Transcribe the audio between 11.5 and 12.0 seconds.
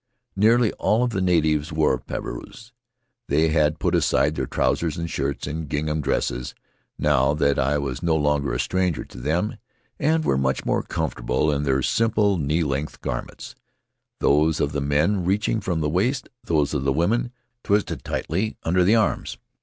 in their